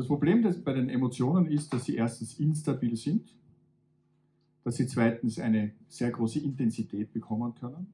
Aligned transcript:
Das 0.00 0.06
Problem 0.06 0.42
bei 0.64 0.72
den 0.72 0.88
Emotionen 0.88 1.44
ist, 1.44 1.74
dass 1.74 1.84
sie 1.84 1.94
erstens 1.94 2.40
instabil 2.40 2.96
sind, 2.96 3.34
dass 4.64 4.76
sie 4.76 4.86
zweitens 4.86 5.38
eine 5.38 5.72
sehr 5.88 6.10
große 6.10 6.38
Intensität 6.38 7.12
bekommen 7.12 7.54
können, 7.54 7.86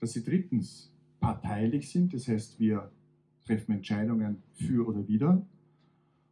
dass 0.00 0.14
sie 0.14 0.24
drittens 0.24 0.90
parteilich 1.20 1.88
sind, 1.88 2.12
das 2.12 2.26
heißt 2.26 2.58
wir 2.58 2.90
treffen 3.46 3.70
Entscheidungen 3.70 4.42
für 4.54 4.84
oder 4.84 5.06
wider, 5.06 5.46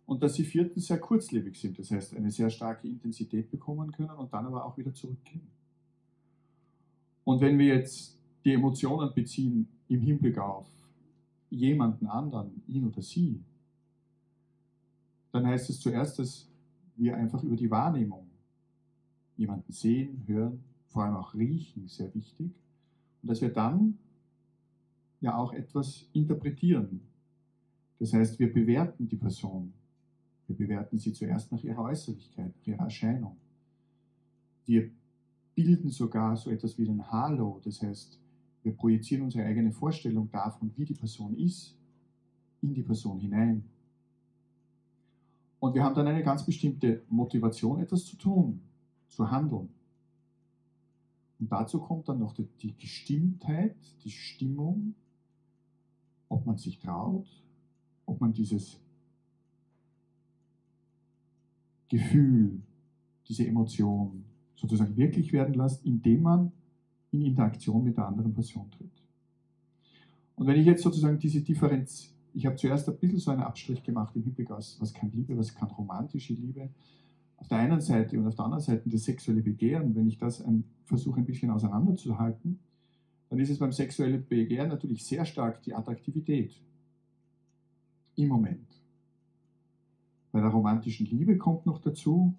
und 0.07 0.25
dass 0.25 0.35
sie 0.35 0.43
viertens 0.43 0.89
sehr 0.89 0.99
kurzlebig 0.99 1.57
sind, 1.57 1.79
das 1.79 1.93
heißt 1.93 2.17
eine 2.17 2.33
sehr 2.33 2.51
starke 2.51 2.89
Intensität 2.89 3.53
bekommen 3.53 3.93
können 3.93 4.11
und 4.11 4.33
dann 4.33 4.45
aber 4.45 4.65
auch 4.65 4.77
wieder 4.77 4.93
zurückgehen. 4.93 5.47
Und 7.23 7.41
wenn 7.41 7.61
wir 7.61 7.77
jetzt 7.77 8.19
die 8.45 8.55
Emotionen 8.55 9.15
beziehen 9.15 9.69
im 9.87 10.01
Hinblick 10.01 10.37
auf 10.37 10.67
jemanden 11.49 12.09
anderen, 12.09 12.61
ihn 12.67 12.89
oder 12.89 13.03
sie, 13.03 13.41
dann 15.33 15.47
heißt 15.47 15.71
es 15.71 15.81
zuerst, 15.81 16.19
dass 16.19 16.49
wir 16.97 17.17
einfach 17.17 17.43
über 17.43 17.57
die 17.57 17.71
Wahrnehmung 17.71 18.27
jemanden 19.37 19.73
sehen, 19.73 20.25
hören, 20.27 20.65
vor 20.89 21.05
allem 21.05 21.17
auch 21.17 21.35
riechen, 21.35 21.87
sehr 21.87 22.13
wichtig, 22.15 22.51
und 23.23 23.31
dass 23.31 23.41
wir 23.41 23.53
dann 23.53 23.99
ja 25.21 25.37
auch 25.37 25.53
etwas 25.53 26.07
interpretieren. 26.13 27.01
Das 27.99 28.13
heißt, 28.13 28.39
wir 28.39 28.53
bewerten 28.53 29.09
die 29.09 29.17
Person 29.17 29.73
wir 30.49 30.57
bewerten 30.57 30.99
sie 30.99 31.13
zuerst 31.13 31.53
nach 31.53 31.63
ihrer 31.63 31.83
Äußerlichkeit, 31.83 32.57
nach 32.57 32.67
ihrer 32.67 32.85
Erscheinung. 32.85 33.37
Wir 34.65 34.91
bilden 35.55 35.91
sogar 35.91 36.37
so 36.37 36.51
etwas 36.51 36.79
wie 36.79 36.89
ein 36.89 37.07
Halo, 37.11 37.61
das 37.63 37.83
heißt, 37.83 38.19
wir 38.63 38.73
projizieren 38.73 39.25
unsere 39.25 39.45
eigene 39.45 39.71
Vorstellung 39.73 40.31
davon, 40.31 40.73
wie 40.75 40.87
die 40.87 40.95
Person 40.95 41.37
ist, 41.37 41.77
in 42.63 42.73
die 42.73 42.83
Person 42.83 43.21
hinein. 43.21 43.63
Und 45.61 45.75
wir 45.75 45.83
haben 45.83 45.95
dann 45.95 46.07
eine 46.07 46.23
ganz 46.23 46.45
bestimmte 46.45 47.03
Motivation, 47.09 47.81
etwas 47.81 48.05
zu 48.05 48.17
tun, 48.17 48.61
zu 49.09 49.31
handeln. 49.31 49.69
Und 51.41 51.53
dazu 51.53 51.81
kommt 51.81 52.09
dann 52.09 52.19
noch 52.19 52.33
die, 52.33 52.49
die 52.63 52.77
Gestimmtheit, 52.77 53.77
die 54.05 54.11
Stimmung, 54.11 54.95
ob 56.29 56.47
man 56.47 56.59
sich 56.59 56.79
traut, 56.79 57.27
ob 58.07 58.21
man 58.21 58.33
dieses 58.33 58.81
Gefühl, 61.89 62.61
diese 63.29 63.47
Emotion 63.47 64.25
sozusagen 64.55 64.97
wirklich 64.97 65.33
werden 65.33 65.55
lässt, 65.55 65.85
indem 65.85 66.23
man 66.23 66.53
in 67.13 67.23
Interaktion 67.23 67.85
mit 67.85 67.97
der 67.97 68.07
anderen 68.07 68.35
Person 68.35 68.71
tritt. 68.71 68.91
Und 70.37 70.47
wenn 70.47 70.59
ich 70.59 70.67
jetzt 70.67 70.83
sozusagen 70.83 71.19
diese 71.19 71.41
Differenz, 71.43 72.15
ich 72.35 72.47
habe 72.47 72.57
zuerst 72.57 72.89
ein 72.89 72.97
bisschen 72.97 73.19
so 73.19 73.31
einen 73.31 73.43
Abstrich 73.43 73.83
gemacht 73.83 74.15
im 74.17 74.23
Hinblick 74.23 74.51
aus, 74.51 74.77
was 74.81 74.93
kann 74.93 75.11
Liebe, 75.11 75.37
was 75.37 75.55
kann 75.55 75.69
romantische 75.71 76.35
Liebe, 76.35 76.71
auf 77.37 77.49
der 77.49 77.59
einen 77.59 77.81
Seite 77.81 78.19
und 78.19 78.27
auf 78.27 78.35
der 78.35 78.45
anderen 78.45 78.63
Seite 78.63 78.89
das 78.89 79.05
sexuelle 79.05 79.43
Begehren, 79.43 79.95
wenn 79.95 80.09
ich 80.09 80.19
das 80.19 80.45
versuche 80.85 81.21
ein 81.21 81.25
bisschen 81.25 81.51
auseinanderzuhalten, 81.51 82.59
dann 83.29 83.39
ist 83.39 83.51
es 83.51 83.59
beim 83.59 83.73
sexuellen 83.73 84.27
Begehren 84.27 84.69
natürlich 84.69 85.05
sehr 85.05 85.25
stark 85.25 85.63
die 85.63 85.75
Attraktivität 85.75 86.61
im 88.17 88.29
Moment. 88.29 88.67
Bei 90.33 90.41
der 90.41 90.51
romantischen 90.51 91.07
Liebe 91.07 91.37
kommt 91.39 91.67
noch 91.67 91.81
dazu 91.81 92.35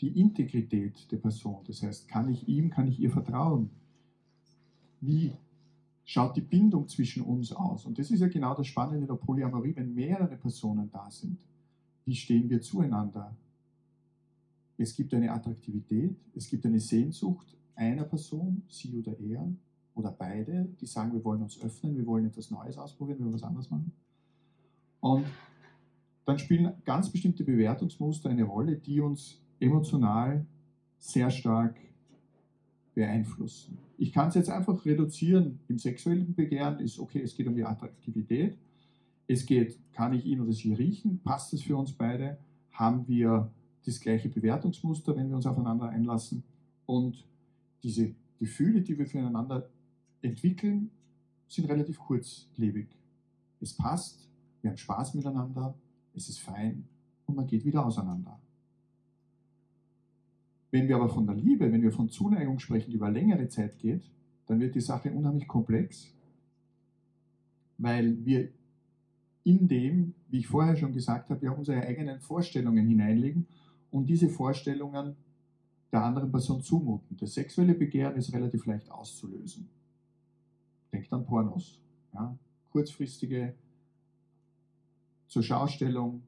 die 0.00 0.18
Integrität 0.18 1.10
der 1.12 1.18
Person. 1.18 1.62
Das 1.66 1.82
heißt, 1.82 2.08
kann 2.08 2.30
ich 2.30 2.48
ihm, 2.48 2.70
kann 2.70 2.88
ich 2.88 2.98
ihr 2.98 3.10
vertrauen? 3.10 3.70
Wie 5.00 5.32
schaut 6.10 6.36
die 6.36 6.40
Bindung 6.40 6.88
zwischen 6.88 7.22
uns 7.22 7.52
aus? 7.52 7.86
Und 7.86 7.96
das 7.96 8.10
ist 8.10 8.18
ja 8.18 8.26
genau 8.26 8.52
das 8.52 8.66
Spannende 8.66 9.06
der 9.06 9.14
Polyamorie, 9.14 9.76
wenn 9.76 9.94
mehrere 9.94 10.36
Personen 10.36 10.90
da 10.90 11.08
sind. 11.08 11.38
Wie 12.04 12.16
stehen 12.16 12.50
wir 12.50 12.60
zueinander? 12.60 13.32
Es 14.76 14.92
gibt 14.96 15.14
eine 15.14 15.30
Attraktivität, 15.30 16.16
es 16.34 16.48
gibt 16.48 16.66
eine 16.66 16.80
Sehnsucht 16.80 17.56
einer 17.76 18.02
Person, 18.02 18.62
sie 18.68 18.98
oder 18.98 19.16
er 19.20 19.48
oder 19.94 20.10
beide, 20.10 20.64
die 20.80 20.86
sagen, 20.86 21.12
wir 21.12 21.24
wollen 21.24 21.42
uns 21.42 21.62
öffnen, 21.62 21.96
wir 21.96 22.06
wollen 22.06 22.26
etwas 22.26 22.50
Neues 22.50 22.76
ausprobieren, 22.76 23.18
wir 23.18 23.26
wollen 23.26 23.34
was 23.34 23.44
anderes 23.44 23.70
machen. 23.70 23.92
Und 24.98 25.26
dann 26.24 26.40
spielen 26.40 26.72
ganz 26.84 27.08
bestimmte 27.08 27.44
Bewertungsmuster 27.44 28.30
eine 28.30 28.42
Rolle, 28.42 28.76
die 28.76 29.00
uns 29.00 29.40
emotional 29.60 30.44
sehr 30.98 31.30
stark 31.30 31.76
beeinflussen. 32.94 33.78
Ich 34.00 34.14
kann 34.14 34.28
es 34.28 34.34
jetzt 34.34 34.48
einfach 34.48 34.86
reduzieren. 34.86 35.60
Im 35.68 35.78
sexuellen 35.78 36.34
Begehren 36.34 36.78
ist 36.78 36.98
okay, 36.98 37.20
es 37.20 37.34
geht 37.34 37.46
um 37.46 37.54
die 37.54 37.66
Attraktivität. 37.66 38.56
Es 39.26 39.44
geht, 39.44 39.78
kann 39.92 40.14
ich 40.14 40.24
ihn 40.24 40.40
oder 40.40 40.54
sie 40.54 40.72
riechen? 40.72 41.20
Passt 41.22 41.52
es 41.52 41.60
für 41.60 41.76
uns 41.76 41.92
beide? 41.92 42.38
Haben 42.72 43.06
wir 43.06 43.50
das 43.84 44.00
gleiche 44.00 44.30
Bewertungsmuster, 44.30 45.14
wenn 45.14 45.28
wir 45.28 45.36
uns 45.36 45.44
aufeinander 45.44 45.90
einlassen? 45.90 46.44
Und 46.86 47.26
diese 47.82 48.14
Gefühle, 48.38 48.80
die 48.80 48.96
wir 48.96 49.06
füreinander 49.06 49.68
entwickeln, 50.22 50.90
sind 51.46 51.68
relativ 51.68 51.98
kurzlebig. 51.98 52.88
Es 53.60 53.74
passt, 53.74 54.30
wir 54.62 54.70
haben 54.70 54.78
Spaß 54.78 55.12
miteinander, 55.12 55.74
es 56.14 56.30
ist 56.30 56.40
fein 56.40 56.88
und 57.26 57.36
man 57.36 57.46
geht 57.46 57.66
wieder 57.66 57.84
auseinander. 57.84 58.40
Wenn 60.70 60.88
wir 60.88 60.96
aber 60.96 61.08
von 61.08 61.26
der 61.26 61.36
Liebe, 61.36 61.72
wenn 61.72 61.82
wir 61.82 61.92
von 61.92 62.08
Zuneigung 62.08 62.58
sprechen, 62.58 62.90
die 62.90 62.96
über 62.96 63.10
längere 63.10 63.48
Zeit 63.48 63.78
geht, 63.78 64.10
dann 64.46 64.60
wird 64.60 64.74
die 64.74 64.80
Sache 64.80 65.12
unheimlich 65.12 65.48
komplex, 65.48 66.14
weil 67.78 68.24
wir 68.24 68.48
in 69.44 69.68
dem, 69.68 70.14
wie 70.28 70.40
ich 70.40 70.46
vorher 70.46 70.76
schon 70.76 70.92
gesagt 70.92 71.30
habe, 71.30 71.44
ja 71.44 71.52
unsere 71.52 71.80
eigenen 71.80 72.20
Vorstellungen 72.20 72.86
hineinlegen 72.86 73.46
und 73.90 74.08
diese 74.08 74.28
Vorstellungen 74.28 75.16
der 75.92 76.04
anderen 76.04 76.30
Person 76.30 76.62
zumuten. 76.62 77.16
Das 77.16 77.34
sexuelle 77.34 77.74
Begehren 77.74 78.16
ist 78.16 78.32
relativ 78.32 78.66
leicht 78.66 78.90
auszulösen. 78.90 79.68
Denkt 80.92 81.12
an 81.12 81.24
Pornos. 81.24 81.80
Ja? 82.12 82.36
Kurzfristige 82.70 83.54
zur 85.26 85.42
Schaustellung, 85.42 86.22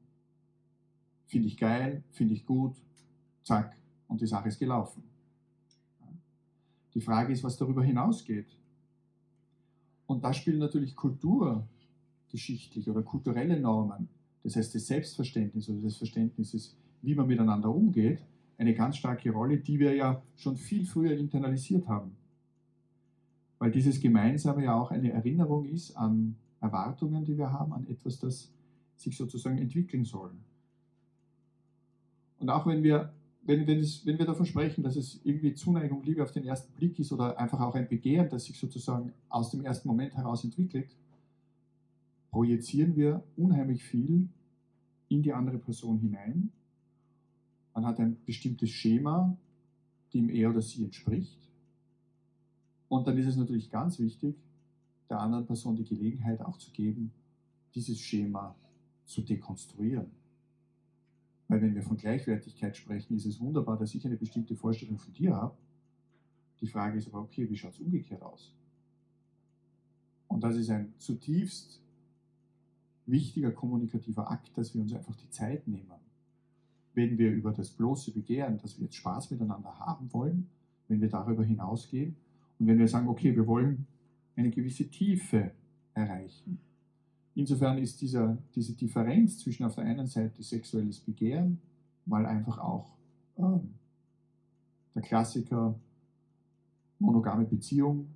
finde 1.27 1.47
ich 1.47 1.57
geil, 1.57 2.03
finde 2.11 2.33
ich 2.33 2.45
gut, 2.45 2.75
zack, 3.43 3.75
und 4.13 4.21
die 4.21 4.27
Sache 4.27 4.47
ist 4.47 4.59
gelaufen. 4.59 5.03
Die 6.93 7.01
Frage 7.01 7.33
ist, 7.33 7.43
was 7.43 7.57
darüber 7.57 7.83
hinausgeht. 7.83 8.45
Und 10.05 10.23
da 10.23 10.31
spielen 10.31 10.59
natürlich 10.59 10.95
kulturgeschichtliche 10.95 12.91
oder 12.91 13.01
kulturelle 13.01 13.59
Normen, 13.59 14.07
das 14.43 14.55
heißt 14.55 14.75
das 14.75 14.85
Selbstverständnis 14.85 15.67
oder 15.67 15.81
das 15.81 15.97
Verständnis, 15.97 16.77
wie 17.01 17.15
man 17.15 17.25
miteinander 17.25 17.73
umgeht, 17.73 18.23
eine 18.59 18.75
ganz 18.75 18.97
starke 18.97 19.31
Rolle, 19.31 19.57
die 19.57 19.79
wir 19.79 19.95
ja 19.95 20.21
schon 20.35 20.55
viel 20.55 20.85
früher 20.85 21.17
internalisiert 21.17 21.87
haben. 21.87 22.15
Weil 23.57 23.71
dieses 23.71 23.99
Gemeinsame 23.99 24.65
ja 24.65 24.75
auch 24.75 24.91
eine 24.91 25.11
Erinnerung 25.11 25.65
ist 25.65 25.95
an 25.97 26.35
Erwartungen, 26.61 27.25
die 27.25 27.35
wir 27.35 27.51
haben, 27.51 27.73
an 27.73 27.87
etwas, 27.87 28.19
das 28.19 28.51
sich 28.95 29.17
sozusagen 29.17 29.57
entwickeln 29.57 30.05
sollen. 30.05 30.37
Und 32.37 32.51
auch 32.51 32.67
wenn 32.67 32.83
wir, 32.83 33.11
wenn, 33.45 33.67
wenn, 33.67 33.79
es, 33.79 34.05
wenn 34.05 34.17
wir 34.17 34.25
davon 34.25 34.45
sprechen, 34.45 34.83
dass 34.83 34.95
es 34.95 35.19
irgendwie 35.23 35.53
Zuneigung, 35.53 36.03
Liebe 36.03 36.23
auf 36.23 36.31
den 36.31 36.45
ersten 36.45 36.73
Blick 36.73 36.97
ist 36.99 37.11
oder 37.11 37.37
einfach 37.37 37.59
auch 37.59 37.75
ein 37.75 37.87
Begehren, 37.87 38.29
das 38.29 38.45
sich 38.45 38.57
sozusagen 38.57 39.11
aus 39.29 39.51
dem 39.51 39.65
ersten 39.65 39.87
Moment 39.87 40.15
heraus 40.15 40.43
entwickelt, 40.43 40.95
projizieren 42.31 42.95
wir 42.95 43.23
unheimlich 43.35 43.83
viel 43.83 44.29
in 45.09 45.21
die 45.21 45.33
andere 45.33 45.57
Person 45.57 45.99
hinein. 45.99 46.51
Man 47.73 47.85
hat 47.85 47.99
ein 47.99 48.17
bestimmtes 48.25 48.69
Schema, 48.69 49.37
dem 50.13 50.29
er 50.29 50.49
oder 50.49 50.61
sie 50.61 50.83
entspricht. 50.83 51.39
Und 52.87 53.07
dann 53.07 53.17
ist 53.17 53.27
es 53.27 53.35
natürlich 53.35 53.69
ganz 53.69 53.99
wichtig, 53.99 54.35
der 55.09 55.19
anderen 55.19 55.45
Person 55.45 55.75
die 55.75 55.83
Gelegenheit 55.83 56.41
auch 56.41 56.57
zu 56.57 56.71
geben, 56.71 57.11
dieses 57.75 57.99
Schema 57.99 58.55
zu 59.05 59.21
dekonstruieren. 59.21 60.22
Weil 61.47 61.61
wenn 61.61 61.75
wir 61.75 61.83
von 61.83 61.97
Gleichwertigkeit 61.97 62.75
sprechen, 62.77 63.15
ist 63.15 63.25
es 63.25 63.39
wunderbar, 63.39 63.77
dass 63.77 63.93
ich 63.93 64.05
eine 64.05 64.17
bestimmte 64.17 64.55
Vorstellung 64.55 64.97
von 64.97 65.13
dir 65.13 65.35
habe. 65.35 65.55
Die 66.61 66.67
Frage 66.67 66.97
ist 66.97 67.07
aber, 67.07 67.21
okay, 67.21 67.49
wie 67.49 67.57
schaut 67.57 67.73
es 67.73 67.79
umgekehrt 67.79 68.21
aus? 68.21 68.53
Und 70.27 70.43
das 70.43 70.55
ist 70.55 70.69
ein 70.69 70.93
zutiefst 70.97 71.81
wichtiger 73.05 73.51
kommunikativer 73.51 74.31
Akt, 74.31 74.57
dass 74.57 74.73
wir 74.73 74.81
uns 74.81 74.93
einfach 74.93 75.15
die 75.15 75.29
Zeit 75.29 75.67
nehmen. 75.67 75.91
Wenn 76.93 77.17
wir 77.17 77.31
über 77.31 77.51
das 77.51 77.69
bloße 77.71 78.11
Begehren, 78.11 78.57
dass 78.59 78.77
wir 78.77 78.85
jetzt 78.85 78.95
Spaß 78.95 79.31
miteinander 79.31 79.77
haben 79.79 80.11
wollen, 80.13 80.47
wenn 80.87 81.01
wir 81.01 81.09
darüber 81.09 81.43
hinausgehen 81.43 82.15
und 82.59 82.67
wenn 82.67 82.79
wir 82.79 82.87
sagen, 82.87 83.07
okay, 83.07 83.35
wir 83.35 83.45
wollen 83.47 83.85
eine 84.35 84.49
gewisse 84.49 84.89
Tiefe 84.89 85.51
erreichen, 85.93 86.59
Insofern 87.35 87.77
ist 87.79 87.99
dieser, 88.01 88.37
diese 88.53 88.73
Differenz 88.73 89.39
zwischen 89.39 89.63
auf 89.63 89.75
der 89.75 89.85
einen 89.85 90.05
Seite 90.05 90.43
sexuelles 90.43 90.99
Begehren, 90.99 91.59
mal 92.05 92.25
einfach 92.25 92.59
auch 92.59 92.95
ähm, 93.37 93.73
der 94.93 95.01
Klassiker 95.01 95.75
monogame 96.99 97.45
Beziehung, 97.45 98.07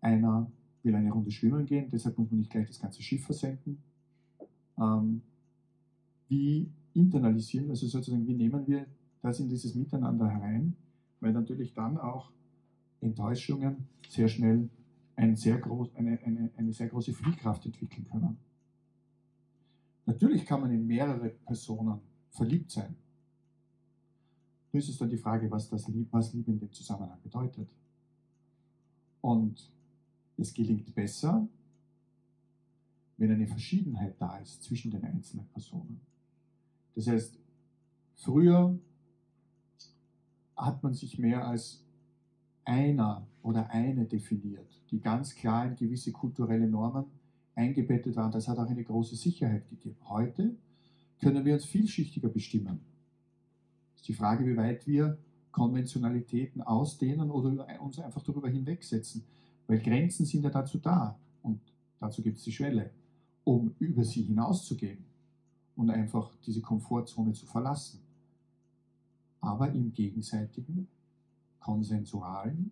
einer 0.00 0.50
will 0.82 0.94
eine 0.94 1.10
Runde 1.10 1.30
schwimmen 1.30 1.66
gehen, 1.66 1.90
deshalb 1.90 2.16
muss 2.18 2.30
man 2.30 2.38
nicht 2.38 2.50
gleich 2.50 2.68
das 2.68 2.80
ganze 2.80 3.02
Schiff 3.02 3.24
versenken. 3.24 3.78
Ähm, 4.78 5.22
wie 6.28 6.70
internalisieren, 6.94 7.70
also 7.70 7.86
sozusagen, 7.86 8.26
wie 8.26 8.34
nehmen 8.34 8.66
wir 8.66 8.86
das 9.22 9.40
in 9.40 9.48
dieses 9.48 9.74
Miteinander 9.74 10.28
herein, 10.28 10.76
weil 11.20 11.32
natürlich 11.32 11.74
dann 11.74 11.98
auch 11.98 12.30
Enttäuschungen 13.00 13.88
sehr 14.08 14.28
schnell 14.28 14.68
ein 15.18 15.34
sehr 15.34 15.58
groß, 15.58 15.96
eine, 15.96 16.18
eine, 16.22 16.50
eine 16.56 16.72
sehr 16.72 16.86
große 16.88 17.12
Fliehkraft 17.12 17.66
entwickeln 17.66 18.06
können. 18.08 18.38
Natürlich 20.06 20.46
kann 20.46 20.60
man 20.60 20.70
in 20.70 20.86
mehrere 20.86 21.30
Personen 21.30 22.00
verliebt 22.30 22.70
sein. 22.70 22.94
Nur 24.72 24.78
ist 24.78 24.88
es 24.88 24.96
dann 24.96 25.10
die 25.10 25.16
Frage, 25.16 25.50
was, 25.50 25.68
das 25.68 25.86
was 26.12 26.32
Liebe 26.32 26.52
in 26.52 26.60
dem 26.60 26.72
Zusammenhang 26.72 27.18
bedeutet. 27.20 27.68
Und 29.20 29.72
es 30.36 30.54
gelingt 30.54 30.94
besser, 30.94 31.48
wenn 33.16 33.32
eine 33.32 33.48
Verschiedenheit 33.48 34.14
da 34.20 34.38
ist 34.38 34.62
zwischen 34.62 34.92
den 34.92 35.04
einzelnen 35.04 35.48
Personen. 35.48 36.00
Das 36.94 37.08
heißt, 37.08 37.36
früher 38.14 38.78
hat 40.56 40.80
man 40.84 40.94
sich 40.94 41.18
mehr 41.18 41.44
als 41.44 41.84
einer 42.68 43.26
oder 43.42 43.70
eine 43.70 44.04
definiert, 44.04 44.68
die 44.90 45.00
ganz 45.00 45.34
klar 45.34 45.66
in 45.66 45.74
gewisse 45.74 46.12
kulturelle 46.12 46.68
Normen 46.68 47.06
eingebettet 47.54 48.14
waren. 48.14 48.30
Das 48.30 48.46
hat 48.46 48.58
auch 48.58 48.68
eine 48.68 48.84
große 48.84 49.16
Sicherheit 49.16 49.68
gegeben. 49.70 49.96
Heute 50.04 50.54
können 51.18 51.44
wir 51.44 51.54
uns 51.54 51.64
vielschichtiger 51.64 52.28
bestimmen. 52.28 52.80
Das 53.92 54.02
ist 54.02 54.08
die 54.08 54.14
Frage, 54.14 54.46
wie 54.46 54.56
weit 54.56 54.86
wir 54.86 55.18
Konventionalitäten 55.50 56.62
ausdehnen 56.62 57.30
oder 57.30 57.80
uns 57.80 57.98
einfach 57.98 58.22
darüber 58.22 58.48
hinwegsetzen. 58.48 59.24
Weil 59.66 59.80
Grenzen 59.80 60.26
sind 60.26 60.44
ja 60.44 60.50
dazu 60.50 60.78
da 60.78 61.18
und 61.42 61.60
dazu 61.98 62.22
gibt 62.22 62.36
es 62.36 62.44
die 62.44 62.52
Schwelle, 62.52 62.90
um 63.44 63.74
über 63.78 64.04
sie 64.04 64.22
hinauszugehen 64.22 65.04
und 65.74 65.90
einfach 65.90 66.30
diese 66.46 66.60
Komfortzone 66.60 67.32
zu 67.32 67.46
verlassen. 67.46 68.00
Aber 69.40 69.72
im 69.72 69.92
gegenseitigen, 69.92 70.86
konsensualen 71.60 72.70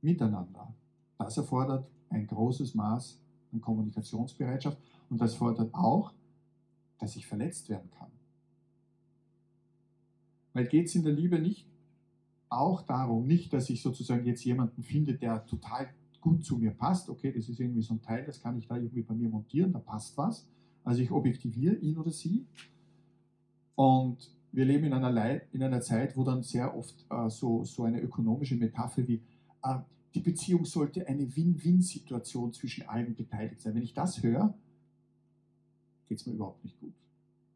Miteinander. 0.00 0.74
Das 1.18 1.36
erfordert 1.36 1.88
ein 2.10 2.26
großes 2.26 2.74
Maß 2.74 3.20
an 3.52 3.60
Kommunikationsbereitschaft 3.60 4.78
und 5.10 5.20
das 5.20 5.34
fordert 5.34 5.74
auch, 5.74 6.12
dass 6.98 7.16
ich 7.16 7.26
verletzt 7.26 7.68
werden 7.68 7.90
kann. 7.90 8.10
Weil 10.52 10.66
geht 10.66 10.86
es 10.86 10.94
in 10.94 11.04
der 11.04 11.12
Liebe 11.12 11.38
nicht 11.38 11.66
auch 12.48 12.82
darum, 12.82 13.26
nicht, 13.26 13.52
dass 13.52 13.68
ich 13.70 13.82
sozusagen 13.82 14.24
jetzt 14.24 14.44
jemanden 14.44 14.82
finde, 14.82 15.14
der 15.14 15.44
total 15.46 15.88
gut 16.20 16.44
zu 16.44 16.58
mir 16.58 16.70
passt, 16.70 17.08
okay, 17.08 17.32
das 17.32 17.48
ist 17.48 17.60
irgendwie 17.60 17.82
so 17.82 17.94
ein 17.94 18.02
Teil, 18.02 18.24
das 18.24 18.40
kann 18.40 18.58
ich 18.58 18.66
da 18.66 18.76
irgendwie 18.76 19.02
bei 19.02 19.14
mir 19.14 19.28
montieren, 19.28 19.72
da 19.72 19.78
passt 19.78 20.16
was. 20.16 20.46
Also 20.84 21.02
ich 21.02 21.10
objektiviere 21.10 21.74
ihn 21.76 21.98
oder 21.98 22.10
sie. 22.10 22.46
Und 23.74 24.35
wir 24.56 24.64
leben 24.64 24.86
in 24.86 24.94
einer, 24.94 25.12
Leit 25.12 25.52
in 25.52 25.62
einer 25.62 25.82
Zeit, 25.82 26.16
wo 26.16 26.24
dann 26.24 26.42
sehr 26.42 26.74
oft 26.74 27.04
äh, 27.10 27.28
so, 27.28 27.64
so 27.64 27.84
eine 27.84 28.00
ökonomische 28.00 28.56
Metapher 28.56 29.06
wie 29.06 29.20
äh, 29.62 29.78
die 30.14 30.20
Beziehung 30.20 30.64
sollte 30.64 31.06
eine 31.06 31.36
Win-Win-Situation 31.36 32.54
zwischen 32.54 32.88
allen 32.88 33.14
beteiligt 33.14 33.60
sein. 33.60 33.74
Wenn 33.74 33.82
ich 33.82 33.92
das 33.92 34.22
höre, 34.22 34.54
geht 36.06 36.20
es 36.20 36.26
mir 36.26 36.32
überhaupt 36.32 36.64
nicht 36.64 36.80
gut. 36.80 36.94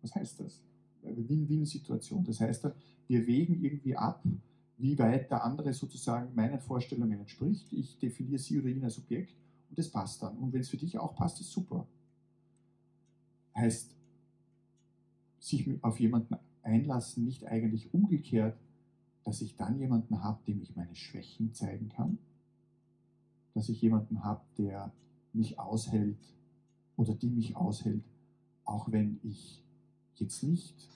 Was 0.03 0.15
heißt 0.15 0.41
das? 0.41 0.61
Win-Win-Situation. 1.03 2.23
Das 2.23 2.39
heißt, 2.39 2.69
wir 3.09 3.27
wägen 3.27 3.65
irgendwie 3.65 3.97
ab, 3.97 4.23
wie 4.77 4.99
weit 4.99 5.31
der 5.31 5.43
andere 5.43 5.73
sozusagen 5.73 6.35
meinen 6.35 6.61
Vorstellungen 6.61 7.19
entspricht. 7.19 7.73
Ich 7.73 7.99
definiere 7.99 8.39
sie 8.39 8.59
oder 8.59 8.69
ihn 8.69 8.85
als 8.85 8.99
Objekt 8.99 9.35
und 9.71 9.79
das 9.79 9.89
passt 9.89 10.23
dann. 10.23 10.37
Und 10.37 10.53
wenn 10.53 10.61
es 10.61 10.69
für 10.69 10.77
dich 10.77 10.99
auch 10.99 11.15
passt, 11.15 11.41
ist 11.41 11.51
super. 11.51 11.87
Heißt, 13.57 13.97
sich 15.39 15.67
auf 15.83 15.99
jemanden 15.99 16.37
einlassen, 16.63 17.25
nicht 17.25 17.47
eigentlich 17.47 17.93
umgekehrt, 17.95 18.59
dass 19.25 19.43
ich 19.43 19.57
dann 19.57 19.79
jemanden 19.79 20.23
habe, 20.23 20.43
dem 20.47 20.61
ich 20.63 20.77
meine 20.77 20.95
Schwächen 20.95 21.53
zeigen 21.53 21.89
kann, 21.89 22.19
dass 23.55 23.69
ich 23.69 23.81
jemanden 23.83 24.25
habe, 24.25 24.43
der 24.59 24.93
mich 25.33 25.59
aushält 25.59 26.19
oder 26.97 27.15
die 27.15 27.31
mich 27.31 27.57
aushält, 27.57 28.05
auch 28.65 28.91
wenn 28.91 29.21
ich 29.23 29.63
jetzt 30.15 30.43
nicht 30.43 30.89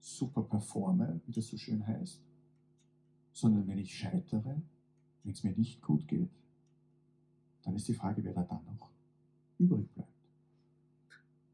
super 0.00 0.42
performe, 0.42 1.20
wie 1.26 1.32
das 1.32 1.48
so 1.48 1.56
schön 1.56 1.86
heißt, 1.86 2.20
sondern 3.32 3.66
wenn 3.66 3.78
ich 3.78 3.96
scheitere, 3.96 4.60
wenn 5.22 5.32
es 5.32 5.44
mir 5.44 5.52
nicht 5.52 5.82
gut 5.82 6.06
geht, 6.08 6.30
dann 7.62 7.76
ist 7.76 7.88
die 7.88 7.94
Frage, 7.94 8.24
wer 8.24 8.32
da 8.32 8.42
dann 8.42 8.64
noch 8.64 8.88
übrig 9.58 9.88
bleibt. 9.94 10.08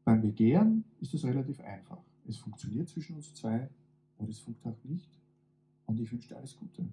Beim 0.05 0.21
Begehren 0.21 0.85
ist 1.01 1.13
es 1.13 1.25
relativ 1.25 1.59
einfach. 1.59 2.01
Es 2.27 2.37
funktioniert 2.37 2.89
zwischen 2.89 3.15
uns 3.15 3.33
zwei 3.33 3.69
oder 4.17 4.29
es 4.29 4.39
funktioniert 4.39 4.83
nicht. 4.85 5.09
Und 5.85 5.99
ich 5.99 6.11
wünsche 6.11 6.27
dir 6.27 6.37
alles 6.37 6.57
Gute. 6.57 6.85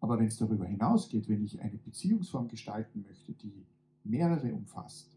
Aber 0.00 0.18
wenn 0.18 0.26
es 0.26 0.36
darüber 0.36 0.66
hinausgeht, 0.66 1.28
wenn 1.28 1.44
ich 1.44 1.60
eine 1.60 1.78
Beziehungsform 1.78 2.48
gestalten 2.48 3.02
möchte, 3.02 3.32
die 3.32 3.66
mehrere 4.04 4.52
umfasst, 4.52 5.08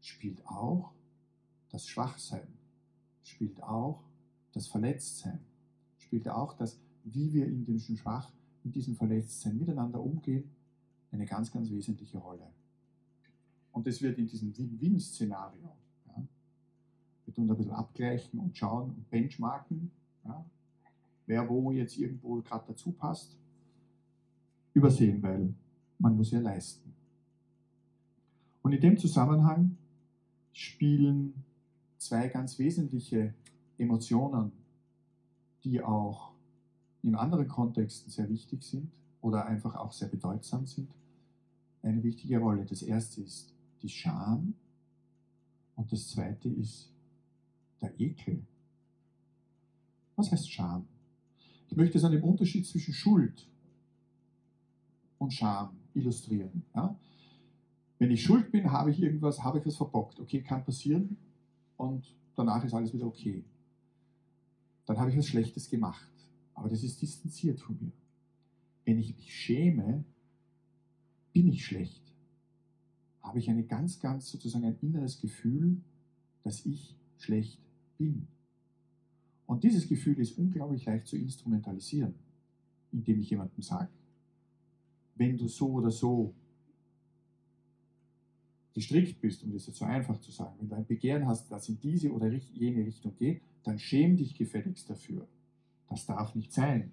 spielt 0.00 0.46
auch 0.46 0.92
das 1.70 1.86
Schwachsein, 1.86 2.46
spielt 3.22 3.62
auch 3.62 4.02
das 4.52 4.68
Verletztsein, 4.68 5.40
spielt 5.98 6.28
auch 6.28 6.54
das, 6.54 6.78
wie 7.04 7.32
wir 7.32 7.46
in 7.46 7.64
diesem 7.64 7.96
Schwach, 7.96 8.32
in 8.64 8.72
diesem 8.72 8.96
Verletztsein 8.96 9.58
miteinander 9.58 10.00
umgehen, 10.00 10.50
eine 11.10 11.26
ganz, 11.26 11.50
ganz 11.50 11.70
wesentliche 11.70 12.18
Rolle. 12.18 12.46
Und 13.72 13.86
das 13.86 14.00
wird 14.00 14.18
in 14.18 14.26
diesem 14.26 14.56
Win-Win-Szenario, 14.56 15.76
da 17.34 17.54
ein 17.54 17.58
bisschen 17.58 17.72
abgleichen 17.72 18.40
und 18.40 18.56
schauen 18.56 18.90
und 18.90 19.10
benchmarken, 19.10 19.90
ja, 20.24 20.44
wer 21.26 21.48
wo 21.48 21.70
jetzt 21.70 21.98
irgendwo 21.98 22.40
gerade 22.42 22.64
dazu 22.68 22.92
passt, 22.92 23.36
übersehen, 24.72 25.22
weil 25.22 25.54
man 25.98 26.16
muss 26.16 26.30
ja 26.30 26.40
leisten. 26.40 26.92
Und 28.62 28.72
in 28.72 28.80
dem 28.80 28.98
Zusammenhang 28.98 29.76
spielen 30.52 31.34
zwei 31.98 32.28
ganz 32.28 32.58
wesentliche 32.58 33.34
Emotionen, 33.76 34.52
die 35.64 35.82
auch 35.82 36.32
in 37.02 37.14
anderen 37.14 37.48
Kontexten 37.48 38.10
sehr 38.10 38.28
wichtig 38.28 38.62
sind 38.62 38.90
oder 39.20 39.46
einfach 39.46 39.74
auch 39.76 39.92
sehr 39.92 40.08
bedeutsam 40.08 40.66
sind, 40.66 40.90
eine 41.82 42.02
wichtige 42.02 42.38
Rolle. 42.38 42.64
Das 42.64 42.82
erste 42.82 43.22
ist 43.22 43.54
die 43.82 43.88
Scham 43.88 44.54
und 45.76 45.92
das 45.92 46.08
zweite 46.08 46.48
ist 46.48 46.92
der 47.80 47.98
Ekel. 47.98 48.44
Was 50.16 50.32
heißt 50.32 50.50
Scham? 50.50 50.86
Ich 51.68 51.76
möchte 51.76 51.98
es 51.98 52.04
an 52.04 52.12
dem 52.12 52.24
Unterschied 52.24 52.66
zwischen 52.66 52.94
Schuld 52.94 53.48
und 55.18 55.32
Scham 55.32 55.76
illustrieren. 55.94 56.64
Ja? 56.74 56.98
Wenn 57.98 58.10
ich 58.10 58.22
schuld 58.22 58.50
bin, 58.50 58.70
habe 58.70 58.90
ich 58.90 59.00
irgendwas, 59.00 59.42
habe 59.42 59.58
ich 59.58 59.66
was 59.66 59.76
verbockt. 59.76 60.20
Okay, 60.20 60.42
kann 60.42 60.64
passieren 60.64 61.16
und 61.76 62.14
danach 62.36 62.64
ist 62.64 62.74
alles 62.74 62.92
wieder 62.92 63.06
okay. 63.06 63.44
Dann 64.86 64.98
habe 64.98 65.10
ich 65.10 65.16
was 65.16 65.26
Schlechtes 65.26 65.68
gemacht. 65.68 66.10
Aber 66.54 66.68
das 66.68 66.82
ist 66.82 67.00
distanziert 67.02 67.60
von 67.60 67.78
mir. 67.80 67.92
Wenn 68.84 68.98
ich 68.98 69.14
mich 69.14 69.32
schäme, 69.32 70.04
bin 71.32 71.48
ich 71.48 71.64
schlecht. 71.64 72.02
Habe 73.22 73.38
ich 73.38 73.50
eine 73.50 73.64
ganz, 73.64 74.00
ganz 74.00 74.30
sozusagen 74.30 74.64
ein 74.64 74.78
inneres 74.80 75.20
Gefühl, 75.20 75.80
dass 76.42 76.64
ich 76.64 76.96
schlecht 77.18 77.60
bin. 77.98 78.26
Und 79.46 79.64
dieses 79.64 79.88
Gefühl 79.88 80.18
ist 80.18 80.38
unglaublich 80.38 80.84
leicht 80.84 81.06
zu 81.06 81.16
instrumentalisieren, 81.16 82.14
indem 82.92 83.20
ich 83.20 83.30
jemandem 83.30 83.62
sage, 83.62 83.88
wenn 85.16 85.36
du 85.36 85.48
so 85.48 85.72
oder 85.72 85.90
so 85.90 86.34
gestrickt 88.74 89.20
bist, 89.20 89.42
um 89.42 89.52
das 89.52 89.66
jetzt 89.66 89.78
so 89.78 89.84
einfach 89.84 90.20
zu 90.20 90.30
sagen, 90.30 90.54
wenn 90.60 90.68
du 90.68 90.76
ein 90.76 90.86
Begehren 90.86 91.26
hast, 91.26 91.50
das 91.50 91.68
in 91.68 91.80
diese 91.80 92.12
oder 92.12 92.32
jene 92.32 92.86
Richtung 92.86 93.16
geht, 93.16 93.42
dann 93.64 93.78
schäm 93.78 94.16
dich 94.16 94.36
gefälligst 94.36 94.88
dafür. 94.88 95.26
Das 95.88 96.06
darf 96.06 96.34
nicht 96.34 96.52
sein. 96.52 96.92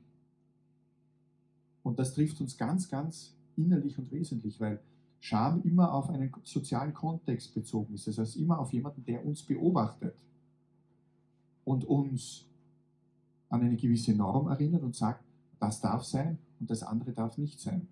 Und 1.83 1.99
das 1.99 2.13
trifft 2.13 2.41
uns 2.41 2.57
ganz, 2.57 2.89
ganz 2.89 3.35
innerlich 3.55 3.99
und 3.99 4.11
wesentlich, 4.11 4.59
weil 4.59 4.79
Scham 5.19 5.61
immer 5.63 5.93
auf 5.93 6.09
einen 6.09 6.31
sozialen 6.43 6.93
Kontext 6.93 7.53
bezogen 7.53 7.93
ist. 7.95 8.07
Das 8.07 8.17
heißt 8.17 8.37
immer 8.37 8.59
auf 8.59 8.73
jemanden, 8.73 9.03
der 9.05 9.25
uns 9.25 9.43
beobachtet 9.43 10.15
und 11.65 11.83
uns 11.83 12.45
an 13.49 13.61
eine 13.61 13.75
gewisse 13.75 14.13
Norm 14.13 14.47
erinnert 14.47 14.83
und 14.83 14.95
sagt, 14.95 15.23
das 15.59 15.81
darf 15.81 16.03
sein 16.03 16.37
und 16.59 16.69
das 16.69 16.83
andere 16.83 17.11
darf 17.11 17.37
nicht 17.37 17.59
sein. 17.59 17.87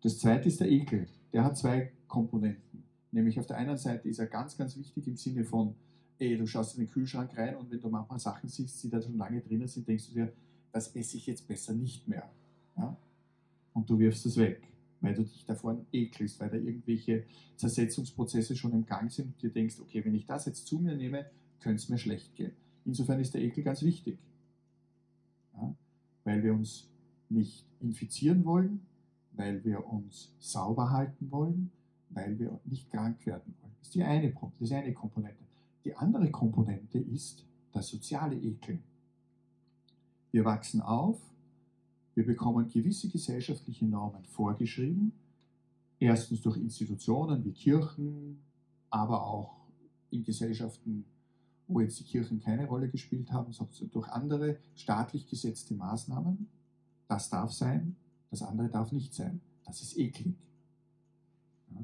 Das 0.00 0.18
zweite 0.18 0.48
ist 0.48 0.60
der 0.60 0.70
Ekel. 0.70 1.06
Der 1.32 1.44
hat 1.44 1.56
zwei 1.56 1.92
Komponenten. 2.08 2.82
Nämlich 3.12 3.38
auf 3.38 3.46
der 3.46 3.58
einen 3.58 3.76
Seite 3.76 4.08
ist 4.08 4.18
er 4.18 4.26
ganz, 4.26 4.56
ganz 4.56 4.76
wichtig 4.76 5.06
im 5.06 5.16
Sinne 5.16 5.44
von, 5.44 5.74
ey, 6.18 6.36
du 6.36 6.46
schaust 6.46 6.76
in 6.76 6.84
den 6.84 6.90
Kühlschrank 6.90 7.36
rein 7.36 7.56
und 7.56 7.70
wenn 7.70 7.80
du 7.80 7.88
manchmal 7.88 8.18
Sachen 8.18 8.48
siehst, 8.48 8.82
die 8.82 8.90
da 8.90 9.00
schon 9.00 9.16
lange 9.16 9.40
drinnen 9.40 9.68
sind, 9.68 9.86
denkst 9.86 10.08
du 10.08 10.14
dir, 10.14 10.32
das 10.72 10.94
esse 10.96 11.16
ich 11.16 11.26
jetzt 11.26 11.46
besser 11.46 11.74
nicht 11.74 12.08
mehr. 12.08 12.30
Ja? 12.76 12.96
Und 13.74 13.88
du 13.88 13.98
wirfst 13.98 14.26
es 14.26 14.36
weg. 14.36 14.72
weil 15.02 15.14
du 15.14 15.24
dich 15.24 15.44
davor 15.44 15.84
ekelst, 15.92 16.38
weil 16.40 16.48
da 16.48 16.56
irgendwelche 16.56 17.24
Zersetzungsprozesse 17.56 18.56
schon 18.56 18.72
im 18.72 18.86
Gang 18.86 19.10
sind 19.10 19.26
und 19.26 19.42
dir 19.42 19.50
denkst, 19.50 19.80
okay, 19.80 20.04
wenn 20.04 20.14
ich 20.14 20.26
das 20.26 20.46
jetzt 20.46 20.66
zu 20.66 20.78
mir 20.78 20.94
nehme, 20.94 21.26
könnte 21.62 21.82
es 21.82 21.88
mir 21.88 21.98
schlecht 21.98 22.34
gehen. 22.36 22.52
Insofern 22.84 23.20
ist 23.20 23.34
der 23.34 23.42
Ekel 23.42 23.62
ganz 23.62 23.82
wichtig, 23.82 24.18
ja? 25.54 25.74
weil 26.24 26.42
wir 26.42 26.52
uns 26.52 26.88
nicht 27.28 27.64
infizieren 27.80 28.44
wollen, 28.44 28.80
weil 29.32 29.64
wir 29.64 29.86
uns 29.86 30.34
sauber 30.38 30.90
halten 30.90 31.30
wollen, 31.30 31.70
weil 32.10 32.38
wir 32.38 32.60
nicht 32.64 32.90
krank 32.90 33.24
werden 33.26 33.54
wollen. 33.60 33.72
Das 33.78 33.88
ist 33.88 33.94
die 33.94 34.02
eine, 34.02 34.32
das 34.32 34.70
ist 34.70 34.72
eine 34.72 34.92
Komponente. 34.92 35.42
Die 35.84 35.94
andere 35.96 36.30
Komponente 36.30 36.98
ist 36.98 37.44
der 37.74 37.82
soziale 37.82 38.36
Ekel. 38.36 38.78
Wir 40.30 40.44
wachsen 40.44 40.80
auf, 40.80 41.20
wir 42.14 42.26
bekommen 42.26 42.68
gewisse 42.68 43.08
gesellschaftliche 43.08 43.86
Normen 43.86 44.24
vorgeschrieben, 44.24 45.12
erstens 45.98 46.42
durch 46.42 46.56
Institutionen 46.58 47.44
wie 47.44 47.52
Kirchen, 47.52 48.38
aber 48.90 49.26
auch 49.26 49.56
in 50.10 50.22
Gesellschaften, 50.22 51.04
wo 51.68 51.80
jetzt 51.80 51.98
die 52.00 52.04
Kirchen 52.04 52.40
keine 52.40 52.66
Rolle 52.66 52.88
gespielt 52.88 53.32
haben, 53.32 53.52
sondern 53.52 53.90
durch 53.90 54.08
andere 54.08 54.58
staatlich 54.74 55.26
gesetzte 55.26 55.74
Maßnahmen. 55.74 56.48
Das 57.08 57.30
darf 57.30 57.52
sein, 57.52 57.96
das 58.30 58.42
andere 58.42 58.68
darf 58.68 58.92
nicht 58.92 59.14
sein. 59.14 59.40
Das 59.64 59.82
ist 59.82 59.98
eklig. 59.98 60.34
Ja. 61.70 61.80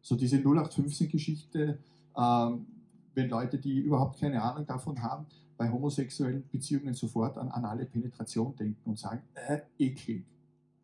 So 0.00 0.16
diese 0.16 0.36
0815-Geschichte, 0.36 1.78
ähm, 2.16 2.66
wenn 3.14 3.28
Leute, 3.28 3.58
die 3.58 3.80
überhaupt 3.80 4.18
keine 4.18 4.42
Ahnung 4.42 4.66
davon 4.66 5.02
haben, 5.02 5.26
bei 5.56 5.70
homosexuellen 5.70 6.44
Beziehungen 6.50 6.94
sofort 6.94 7.38
an 7.38 7.48
anale 7.48 7.84
Penetration 7.84 8.56
denken 8.56 8.90
und 8.90 8.98
sagen, 8.98 9.22
äh, 9.34 9.60
eklig. 9.78 10.24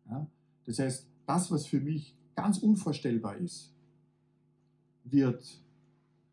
Ja? 0.09 0.25
Das 0.65 0.79
heißt, 0.79 1.05
das, 1.25 1.51
was 1.51 1.65
für 1.65 1.79
mich 1.81 2.15
ganz 2.35 2.59
unvorstellbar 2.59 3.35
ist, 3.37 3.73
wird 5.03 5.43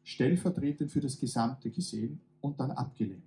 stellvertretend 0.06 0.92
für 0.92 1.00
das 1.00 1.18
Gesamte 1.18 1.68
gesehen 1.68 2.20
und 2.40 2.60
dann 2.60 2.70
abgelehnt. 2.70 3.24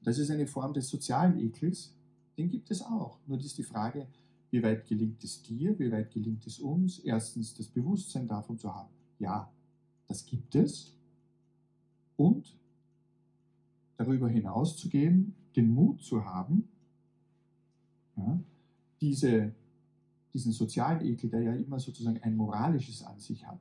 Das 0.00 0.16
ist 0.16 0.30
eine 0.30 0.46
Form 0.46 0.72
des 0.72 0.88
sozialen 0.88 1.40
Ekels, 1.40 1.92
den 2.38 2.48
gibt 2.48 2.70
es 2.70 2.82
auch. 2.82 3.18
Nur 3.26 3.40
ist 3.40 3.58
die 3.58 3.64
Frage, 3.64 4.06
wie 4.52 4.62
weit 4.62 4.86
gelingt 4.86 5.24
es 5.24 5.42
dir, 5.42 5.76
wie 5.80 5.90
weit 5.90 6.12
gelingt 6.12 6.46
es 6.46 6.60
uns, 6.60 7.00
erstens 7.00 7.52
das 7.52 7.66
Bewusstsein 7.66 8.28
davon 8.28 8.56
zu 8.56 8.72
haben, 8.72 8.90
ja, 9.18 9.52
das 10.06 10.24
gibt 10.24 10.54
es, 10.54 10.94
und 12.16 12.56
darüber 13.96 14.28
hinaus 14.28 14.76
zu 14.76 14.88
gehen, 14.88 15.34
den 15.56 15.68
Mut 15.68 16.00
zu 16.00 16.24
haben, 16.24 16.68
ja, 18.16 18.38
diese, 19.00 19.52
diesen 20.32 20.52
sozialen 20.52 21.04
Ekel, 21.04 21.28
der 21.28 21.42
ja 21.42 21.54
immer 21.56 21.80
sozusagen 21.80 22.22
ein 22.22 22.36
moralisches 22.36 23.02
an 23.02 23.18
sich 23.18 23.44
hat. 23.44 23.60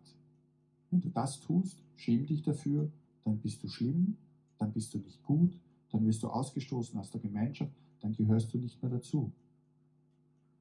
Wenn 0.91 1.01
du 1.01 1.09
das 1.09 1.39
tust, 1.39 1.84
schäm 1.95 2.25
dich 2.25 2.41
dafür, 2.43 2.91
dann 3.23 3.39
bist 3.39 3.63
du 3.63 3.67
schlimm, 3.67 4.17
dann 4.57 4.71
bist 4.71 4.93
du 4.93 4.99
nicht 4.99 5.23
gut, 5.23 5.57
dann 5.91 6.05
wirst 6.05 6.23
du 6.23 6.27
ausgestoßen 6.27 6.99
aus 6.99 7.11
der 7.11 7.21
Gemeinschaft, 7.21 7.71
dann 8.01 8.15
gehörst 8.15 8.53
du 8.53 8.57
nicht 8.57 8.81
mehr 8.81 8.91
dazu. 8.91 9.31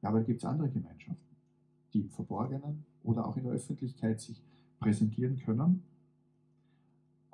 Ja, 0.03 0.09
aber 0.11 0.21
da 0.21 0.27
gibt 0.27 0.41
es 0.41 0.45
andere 0.45 0.71
Gemeinschaften, 0.71 1.37
die 1.93 2.01
im 2.01 2.11
Verborgenen 2.11 2.85
oder 3.03 3.27
auch 3.27 3.37
in 3.37 3.45
der 3.45 3.53
Öffentlichkeit 3.53 4.21
sich 4.21 4.43
präsentieren 4.81 5.37
können 5.39 5.83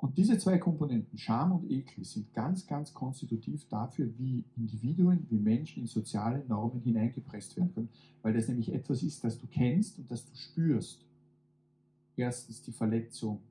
und 0.01 0.17
diese 0.17 0.35
zwei 0.39 0.57
Komponenten, 0.57 1.19
Scham 1.19 1.51
und 1.51 1.69
Ekel, 1.69 2.03
sind 2.03 2.33
ganz, 2.33 2.65
ganz 2.65 2.91
konstitutiv 2.91 3.67
dafür, 3.69 4.09
wie 4.17 4.43
Individuen, 4.57 5.27
wie 5.29 5.37
Menschen 5.37 5.83
in 5.83 5.87
soziale 5.87 6.43
Normen 6.47 6.81
hineingepresst 6.81 7.55
werden 7.55 7.71
können, 7.75 7.89
weil 8.23 8.33
das 8.33 8.47
nämlich 8.47 8.73
etwas 8.73 9.03
ist, 9.03 9.23
das 9.23 9.37
du 9.37 9.45
kennst 9.45 9.99
und 9.99 10.09
das 10.09 10.25
du 10.25 10.35
spürst. 10.35 11.05
Erstens 12.17 12.63
die 12.63 12.71
Verletzung 12.71 13.41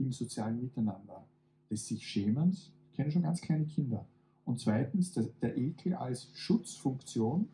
im 0.00 0.12
sozialen 0.12 0.60
Miteinander 0.60 1.24
des 1.70 1.86
sich 1.86 2.06
Schämens, 2.06 2.72
ich 2.90 2.96
kenne 2.96 3.10
schon 3.10 3.22
ganz 3.22 3.40
kleine 3.40 3.66
Kinder. 3.66 4.06
Und 4.44 4.58
zweitens 4.58 5.12
der, 5.12 5.24
der 5.40 5.56
Ekel 5.56 5.94
als 5.94 6.28
Schutzfunktion, 6.34 7.48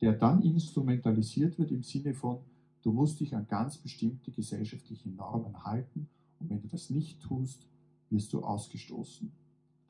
der 0.00 0.12
dann 0.12 0.42
instrumentalisiert 0.42 1.58
wird 1.58 1.72
im 1.72 1.82
Sinne 1.82 2.14
von, 2.14 2.38
du 2.82 2.92
musst 2.92 3.20
dich 3.20 3.34
an 3.34 3.46
ganz 3.48 3.78
bestimmte 3.78 4.30
gesellschaftliche 4.30 5.08
Normen 5.08 5.64
halten 5.64 6.08
und 6.38 6.50
wenn 6.50 6.60
du 6.60 6.68
das 6.68 6.90
nicht 6.90 7.20
tust, 7.22 7.66
wirst 8.10 8.32
du 8.32 8.44
ausgestoßen. 8.44 9.32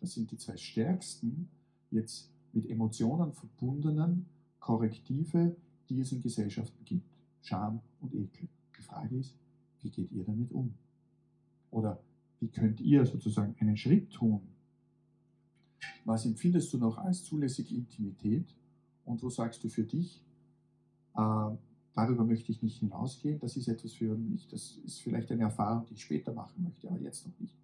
Das 0.01 0.13
sind 0.13 0.31
die 0.31 0.37
zwei 0.37 0.57
stärksten, 0.57 1.49
jetzt 1.91 2.31
mit 2.53 2.69
Emotionen 2.69 3.33
verbundenen 3.33 4.27
Korrektive, 4.61 5.57
die 5.89 6.01
es 6.01 6.13
in 6.13 6.21
Gesellschaften 6.21 6.85
gibt. 6.85 7.09
Scham 7.43 7.81
und 8.01 8.15
Ekel. 8.15 8.49
Die 8.79 8.83
Frage 8.83 9.17
ist, 9.17 9.35
wie 9.81 9.91
geht 9.91 10.13
ihr 10.13 10.25
damit 10.25 10.53
um? 10.53 10.75
Oder 11.73 11.99
wie 12.39 12.49
könnt 12.49 12.81
ihr 12.81 13.05
sozusagen 13.05 13.57
einen 13.59 13.77
Schritt 13.77 14.13
tun? 14.13 14.43
Was 16.05 16.27
empfindest 16.27 16.73
du 16.73 16.79
noch 16.79 16.99
als 16.99 17.25
zulässige 17.25 17.75
Intimität? 17.75 18.55
Und 19.05 19.23
wo 19.23 19.31
sagst 19.31 19.65
du 19.65 19.69
für 19.69 19.83
dich, 19.83 20.23
äh, 21.17 21.51
darüber 21.95 22.25
möchte 22.25 22.53
ich 22.53 22.63
nicht 22.63 22.79
hinausgehen, 22.79 23.41
das 23.41 23.57
ist 23.57 23.67
etwas 23.67 23.93
für 23.95 24.15
mich, 24.17 24.47
das 24.49 24.77
ist 24.85 25.01
vielleicht 25.01 25.33
eine 25.33 25.43
Erfahrung, 25.43 25.87
die 25.87 25.95
ich 25.95 26.03
später 26.03 26.33
machen 26.33 26.63
möchte, 26.63 26.89
aber 26.89 27.01
jetzt 27.01 27.27
noch 27.27 27.39
nicht. 27.41 27.57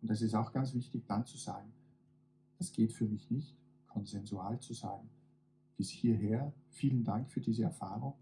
Und 0.00 0.10
das 0.10 0.22
ist 0.22 0.34
auch 0.34 0.52
ganz 0.52 0.72
wichtig, 0.72 1.04
dann 1.06 1.26
zu 1.26 1.36
sagen, 1.36 1.70
das 2.58 2.72
geht 2.72 2.92
für 2.92 3.04
mich 3.04 3.30
nicht, 3.30 3.54
konsensual 3.88 4.58
zu 4.60 4.72
sagen, 4.72 5.08
bis 5.76 5.90
hierher, 5.90 6.52
vielen 6.70 7.04
Dank 7.04 7.30
für 7.30 7.40
diese 7.40 7.64
Erfahrung, 7.64 8.14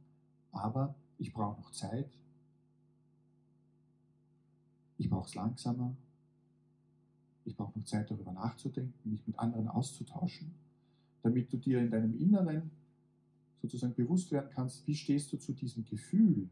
aber 0.50 0.96
ich 1.18 1.32
brauche 1.32 1.60
noch 1.60 1.70
Zeit, 1.70 2.10
ich 4.98 5.10
brauche 5.10 5.26
es 5.26 5.34
langsamer, 5.34 5.94
ich 7.44 7.56
brauche 7.56 7.78
noch 7.78 7.84
Zeit 7.84 8.10
darüber 8.10 8.32
nachzudenken, 8.32 9.10
mich 9.10 9.26
mit 9.26 9.38
anderen 9.38 9.68
auszutauschen, 9.68 10.52
damit 11.22 11.52
du 11.52 11.56
dir 11.56 11.80
in 11.80 11.90
deinem 11.90 12.18
Inneren 12.18 12.70
sozusagen 13.60 13.94
bewusst 13.94 14.30
werden 14.30 14.50
kannst, 14.54 14.86
wie 14.86 14.94
stehst 14.94 15.32
du 15.32 15.38
zu 15.38 15.52
diesem 15.52 15.84
Gefühl, 15.84 16.48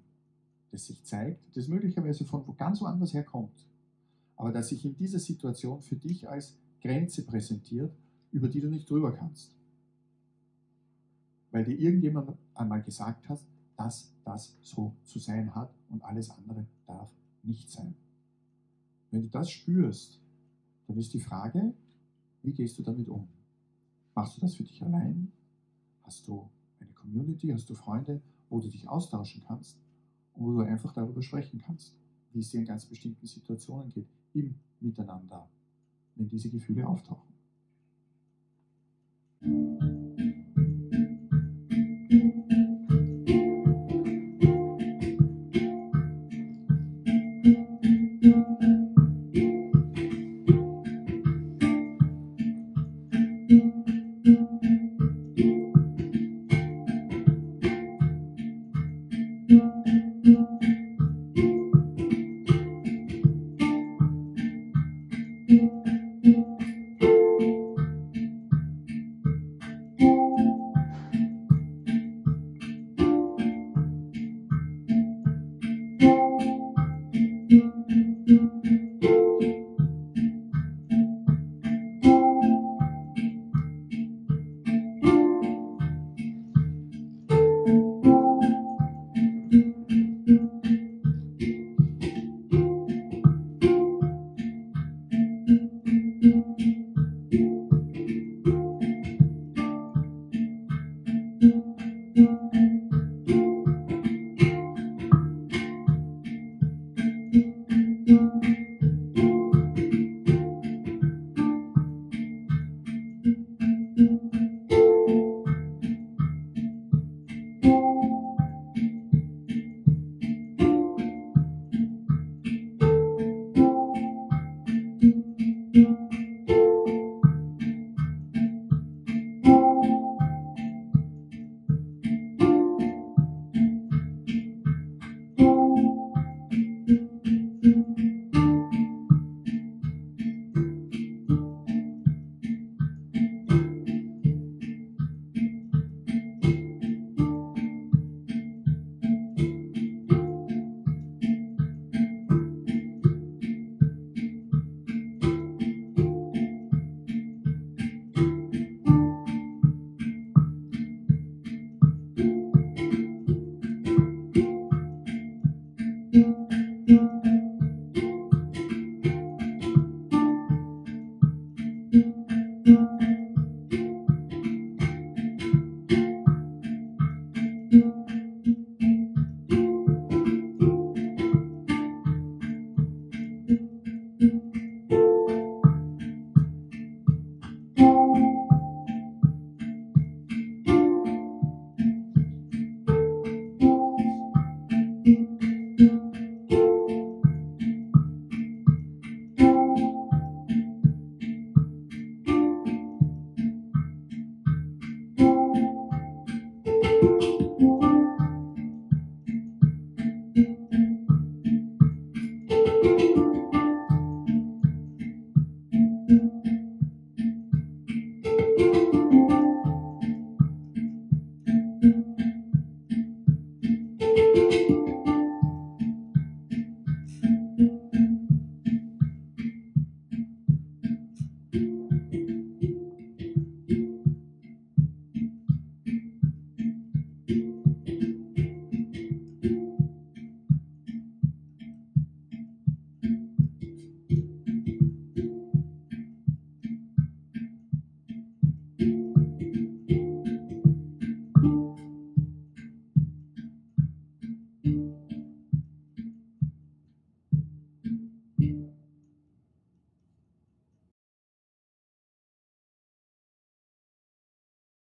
das 0.70 0.86
sich 0.86 1.02
zeigt, 1.04 1.56
das 1.56 1.68
möglicherweise 1.68 2.24
von 2.24 2.44
ganz 2.56 2.80
woanders 2.80 3.12
herkommt, 3.12 3.66
aber 4.36 4.52
das 4.52 4.68
sich 4.68 4.84
in 4.84 4.96
dieser 4.96 5.18
Situation 5.18 5.80
für 5.80 5.96
dich 5.96 6.28
als 6.28 6.56
Grenze 6.80 7.24
präsentiert, 7.24 7.94
über 8.32 8.48
die 8.48 8.60
du 8.60 8.68
nicht 8.68 8.88
drüber 8.88 9.12
kannst. 9.12 9.54
Weil 11.50 11.64
dir 11.64 11.78
irgendjemand 11.78 12.32
einmal 12.54 12.82
gesagt 12.82 13.28
hat, 13.28 13.40
dass 13.76 14.10
das 14.24 14.56
so 14.62 14.94
zu 15.04 15.18
sein 15.18 15.54
hat 15.54 15.70
und 15.90 16.02
alles 16.02 16.30
andere 16.30 16.66
darf 16.86 17.10
nicht 17.42 17.70
sein. 17.70 17.94
Wenn 19.12 19.22
du 19.22 19.28
das 19.28 19.50
spürst, 19.50 20.20
dann 20.88 20.96
ist 20.96 21.14
die 21.14 21.20
Frage, 21.20 21.72
wie 22.42 22.52
gehst 22.52 22.78
du 22.78 22.82
damit 22.82 23.08
um? 23.08 23.28
Machst 24.14 24.36
du 24.36 24.40
das 24.40 24.54
für 24.56 24.64
dich 24.64 24.82
allein? 24.82 25.30
Hast 26.02 26.26
du 26.26 26.50
Community, 27.02 27.48
hast 27.48 27.68
du 27.68 27.74
Freunde, 27.74 28.20
wo 28.48 28.60
du 28.60 28.68
dich 28.68 28.88
austauschen 28.88 29.42
kannst 29.46 29.78
und 30.34 30.44
wo 30.44 30.52
du 30.52 30.60
einfach 30.60 30.92
darüber 30.92 31.22
sprechen 31.22 31.60
kannst, 31.64 31.94
wie 32.32 32.40
es 32.40 32.50
dir 32.50 32.60
in 32.60 32.66
ganz 32.66 32.86
bestimmten 32.86 33.26
Situationen 33.26 33.90
geht, 33.90 34.08
im 34.34 34.54
Miteinander, 34.80 35.48
wenn 36.14 36.28
diese 36.28 36.48
Gefühle 36.48 36.86
auftauchen. 36.86 37.32